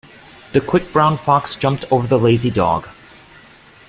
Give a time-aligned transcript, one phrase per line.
[0.53, 2.89] The quick brown fox jumped over the lazy dog.